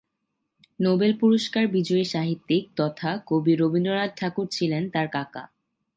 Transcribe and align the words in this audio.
Nobel 0.79 1.11
পুরস্কার 1.19 1.63
বিজয়ী 1.67 2.05
সাহিত্যিক 2.05 2.63
তথা 2.75 3.11
কবি 3.27 3.53
রবীন্দ্রনাথ 3.55 4.11
ঠাকুর 4.17 4.47
ছিলেন 4.51 4.83
তার 4.89 5.07
কাকা। 5.07 5.43